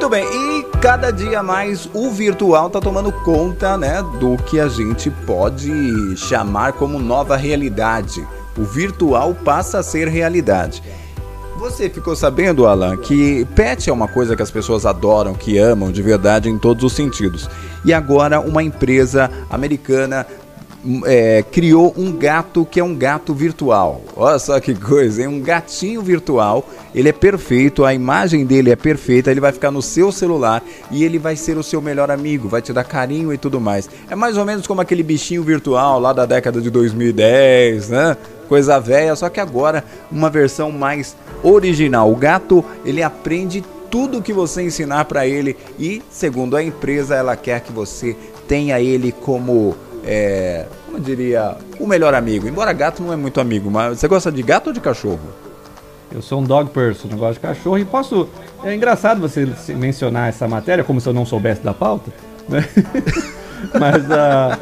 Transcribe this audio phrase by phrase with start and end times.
[0.00, 4.66] Muito bem, e cada dia mais o virtual está tomando conta, né, do que a
[4.66, 8.26] gente pode chamar como nova realidade.
[8.56, 10.82] O virtual passa a ser realidade.
[11.58, 15.92] Você ficou sabendo, Alan, que pet é uma coisa que as pessoas adoram, que amam
[15.92, 17.50] de verdade em todos os sentidos.
[17.84, 20.26] E agora uma empresa americana
[21.04, 24.00] é, criou um gato que é um gato virtual.
[24.16, 26.66] Olha só que coisa, é um gatinho virtual.
[26.94, 31.04] Ele é perfeito, a imagem dele é perfeita, ele vai ficar no seu celular e
[31.04, 33.88] ele vai ser o seu melhor amigo, vai te dar carinho e tudo mais.
[34.08, 38.16] É mais ou menos como aquele bichinho virtual lá da década de 2010, né?
[38.48, 42.10] Coisa velha, só que agora uma versão mais original.
[42.10, 47.36] O gato, ele aprende tudo que você ensinar para ele e, segundo a empresa, ela
[47.36, 48.16] quer que você
[48.48, 52.48] tenha ele como é, como eu diria, o melhor amigo.
[52.48, 55.20] Embora gato não é muito amigo, mas você gosta de gato ou de cachorro?
[56.12, 58.28] Eu sou um dog person, eu gosto de cachorro e posso.
[58.64, 62.10] É engraçado você mencionar essa matéria, como se eu não soubesse da pauta,
[62.48, 62.64] né?
[63.78, 64.58] mas a,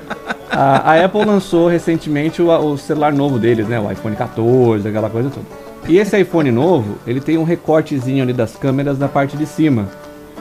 [0.50, 3.80] a, a, Apple lançou recentemente o, o, celular novo deles, né?
[3.80, 5.46] O iPhone 14, aquela coisa toda.
[5.88, 9.88] E esse iPhone novo, ele tem um recortezinho ali das câmeras na parte de cima.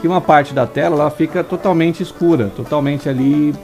[0.01, 3.55] Que uma parte da tela ela fica totalmente escura, totalmente ali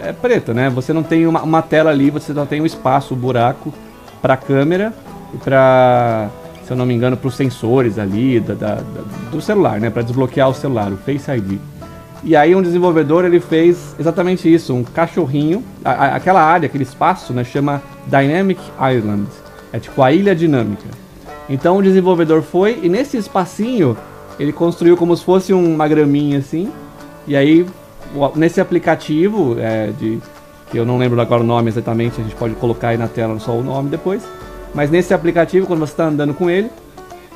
[0.00, 0.70] é preta, né?
[0.70, 3.72] Você não tem uma, uma tela ali, você só tem um espaço, um buraco
[4.20, 4.92] para câmera
[5.34, 6.28] e para,
[6.64, 9.90] se eu não me engano, para os sensores ali da, da, da, do celular, né?
[9.90, 11.58] Para desbloquear o celular, o Face ID.
[12.24, 16.84] E aí um desenvolvedor ele fez exatamente isso, um cachorrinho, a, a, aquela área, aquele
[16.84, 17.44] espaço, né?
[17.44, 18.60] Chama Dynamic
[18.94, 19.26] Island,
[19.72, 20.88] é tipo a ilha dinâmica.
[21.48, 23.96] Então o desenvolvedor foi e nesse espacinho
[24.38, 26.70] ele construiu como se fosse uma graminha assim,
[27.26, 27.66] e aí
[28.34, 30.20] nesse aplicativo, é, de,
[30.70, 33.38] que eu não lembro agora o nome exatamente, a gente pode colocar aí na tela
[33.38, 34.22] só o nome depois.
[34.74, 36.70] Mas nesse aplicativo, quando você está andando com ele,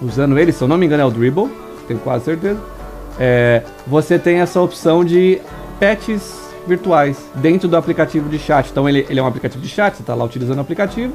[0.02, 1.50] usando ele, se eu não me engano é o Dribble,
[1.86, 2.60] tenho quase certeza,
[3.18, 5.40] é, você tem essa opção de
[5.78, 8.68] pets virtuais dentro do aplicativo de chat.
[8.70, 11.14] Então ele, ele é um aplicativo de chat, você está lá utilizando o aplicativo,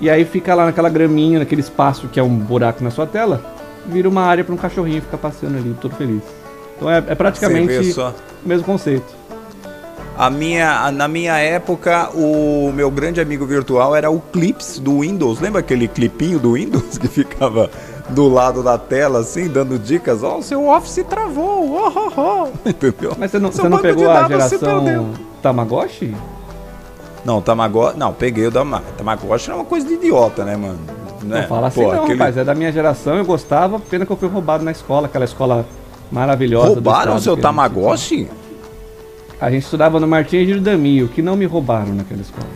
[0.00, 3.42] e aí fica lá naquela graminha, naquele espaço que é um buraco na sua tela,
[3.86, 6.22] vira uma área para um cachorrinho ficar passeando ali, todo feliz.
[6.82, 8.12] Então é, é praticamente o
[8.44, 9.22] mesmo conceito.
[10.18, 15.40] A minha, na minha época, o meu grande amigo virtual era o Clips do Windows.
[15.40, 17.70] Lembra aquele clipinho do Windows que ficava
[18.10, 20.22] do lado da tela, assim, dando dicas?
[20.22, 22.68] Ó, oh, o seu Office travou, oh, oh, oh.
[22.68, 23.12] entendeu?
[23.16, 26.14] Mas você não, você não pegou a geração Tamagotchi?
[27.24, 28.64] Não, Tamagotchi, não, peguei o da
[28.98, 30.78] Tamagotchi, era uma coisa de idiota, né, mano?
[31.22, 31.42] Né?
[31.42, 32.18] Não fala assim Pô, não, aquele...
[32.18, 35.24] rapaz, é da minha geração, eu gostava, pena que eu fui roubado na escola, aquela
[35.24, 35.64] escola
[36.12, 36.74] maravilhosa.
[36.74, 38.28] Roubaram o seu Tamagotchi?
[39.40, 42.46] A gente estudava no Martins de Damio, que não me roubaram naquela escola.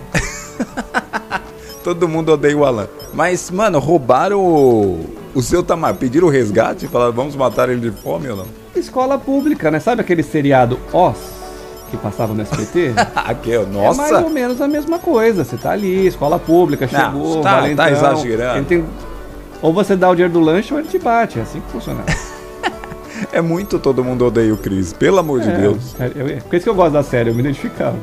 [1.82, 2.86] Todo mundo odeia o Alan.
[3.12, 6.00] Mas, mano, roubaram o, o seu Tamagotchi.
[6.00, 6.86] Pediram o resgate?
[6.86, 8.46] Falaram, vamos matar ele de fome ou não?
[8.76, 9.80] Escola pública, né?
[9.80, 11.16] Sabe aquele seriado Oz?
[11.90, 12.92] Que passava no SBT?
[13.16, 14.02] Aqui, nossa!
[14.02, 15.44] É mais ou menos a mesma coisa.
[15.44, 17.84] Você tá ali, escola pública, chegou, não, tá, valentão.
[17.84, 18.64] Tá exagerando.
[18.64, 18.84] Tem...
[19.62, 21.38] Ou você dá o dinheiro do lanche ou ele te bate.
[21.38, 22.04] É assim que funciona.
[23.32, 25.96] É muito todo mundo odeia o Chris, pelo amor de é, Deus.
[25.98, 27.96] É, é, por isso que eu gosto da série, eu me identificava.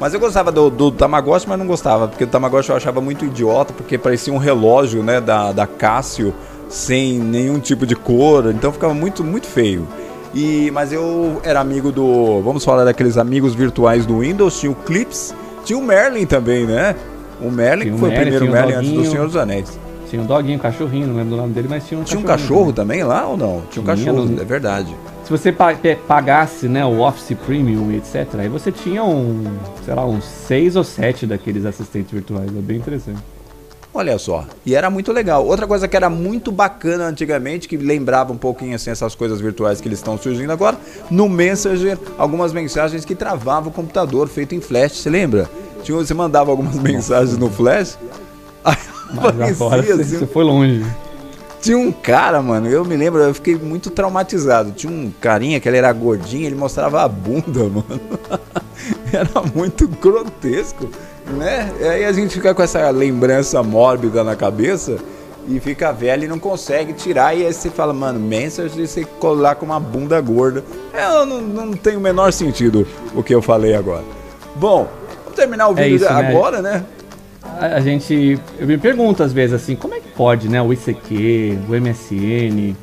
[0.00, 3.24] Mas eu gostava do, do Tamagotchi, mas não gostava, porque o Tamagotchi eu achava muito
[3.24, 6.32] idiota, porque parecia um relógio, né, da, da Casio,
[6.68, 9.88] sem nenhum tipo de cor, então ficava muito, muito feio.
[10.34, 12.40] E, mas eu era amigo do.
[12.42, 16.94] Vamos falar daqueles amigos virtuais do Windows, tinha o Clips, tinha o Merlin também, né?
[17.40, 19.78] O Merlin, que foi Merlin, o primeiro Merlin antes do Senhor dos Anéis.
[20.08, 22.22] Tinha um doguinho, um cachorrinho, não lembro o nome dele, mas tinha um Tinha um
[22.22, 23.62] cachorro também lá ou não?
[23.70, 24.40] Tinha um cachorro, no...
[24.40, 24.94] é verdade.
[25.24, 29.44] Se você pagasse né, o Office Premium, etc., aí você tinha um,
[29.84, 32.48] sei lá, uns seis ou sete daqueles assistentes virtuais.
[32.48, 33.18] É bem interessante.
[33.92, 35.44] Olha só, e era muito legal.
[35.44, 39.80] Outra coisa que era muito bacana antigamente, que lembrava um pouquinho assim essas coisas virtuais
[39.80, 40.78] que eles estão surgindo agora,
[41.10, 45.50] no Messenger, algumas mensagens que travavam o computador feito em flash, você lembra?
[45.82, 47.98] Tinha, você mandava algumas mensagens no flash,
[48.64, 48.76] aí
[49.12, 50.18] mas agora assim.
[50.18, 50.84] você foi longe.
[51.60, 54.70] Tinha um cara, mano, eu me lembro, eu fiquei muito traumatizado.
[54.72, 58.00] Tinha um carinha que ele era gordinho, ele mostrava a bunda, mano.
[59.12, 60.88] era muito grotesco,
[61.26, 61.72] né?
[61.80, 64.98] E aí a gente fica com essa lembrança mórbida na cabeça
[65.48, 67.36] e fica velho e não consegue tirar.
[67.36, 70.62] E aí você fala, mano, mensagem você colar com uma bunda gorda.
[70.92, 74.04] É, não, não tem o menor sentido o que eu falei agora.
[74.54, 74.88] Bom,
[75.24, 76.72] vamos terminar o é vídeo é isso, agora, né?
[76.72, 76.84] né?
[77.60, 78.38] A gente.
[78.58, 80.60] Eu me pergunto às vezes assim, como é que pode, né?
[80.60, 82.74] O ICQ, o MSN.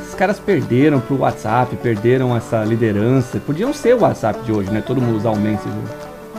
[0.00, 3.40] Esses caras perderam pro WhatsApp, perderam essa liderança.
[3.40, 4.80] Podiam ser o WhatsApp de hoje, né?
[4.80, 5.72] Todo mundo usar o Messenger.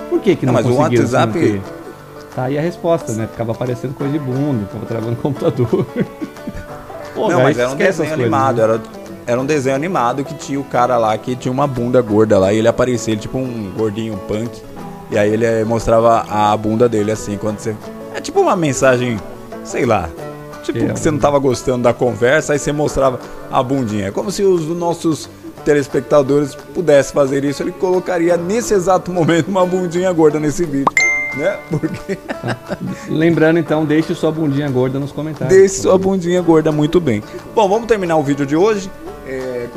[0.10, 1.38] Por que que não, não mas conseguiram o WhatsApp...
[1.38, 1.62] Manter?
[2.36, 3.28] Tá aí a resposta, né?
[3.32, 5.86] Ficava aparecendo coisa de bunda, ficava travando o computador.
[7.14, 8.82] Pô, não, mas era um desenho animado, era,
[9.26, 12.52] era um desenho animado que tinha o cara lá que tinha uma bunda gorda lá
[12.52, 14.62] e ele aparecia tipo um gordinho punk.
[15.12, 17.76] E aí ele mostrava a bunda dele assim, quando você.
[18.14, 19.20] É tipo uma mensagem,
[19.64, 20.10] sei lá.
[20.64, 23.20] Tipo que você não tava gostando da conversa, aí você mostrava
[23.52, 24.08] a bundinha.
[24.08, 25.30] É como se os nossos
[25.64, 30.94] telespectadores pudessem fazer isso, ele colocaria nesse exato momento uma bundinha gorda nesse vídeo.
[31.36, 31.58] Né?
[31.70, 32.18] Porque...
[33.10, 35.56] Lembrando então, deixe sua bundinha gorda nos comentários.
[35.58, 37.22] Deixe sua bundinha gorda muito bem.
[37.54, 38.90] Bom, vamos terminar o vídeo de hoje.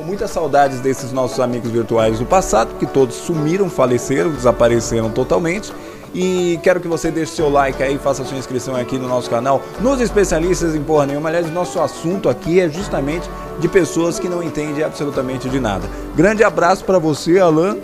[0.08, 5.70] Muitas saudades desses nossos amigos virtuais do passado, que todos sumiram, faleceram, desapareceram totalmente.
[6.14, 9.60] E quero que você deixe seu like aí, faça sua inscrição aqui no nosso canal,
[9.82, 11.28] nos especialistas em porra nenhuma.
[11.28, 13.28] Aliás, nosso assunto aqui é justamente
[13.60, 15.86] de pessoas que não entendem absolutamente de nada.
[16.16, 17.76] Grande abraço para você, Alan.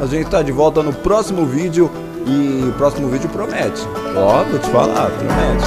[0.00, 1.90] A gente está de volta no próximo vídeo
[2.24, 3.82] e o próximo vídeo promete.
[4.16, 5.64] Ó, vou te falar, promete.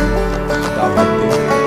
[0.78, 1.65] Tá bom?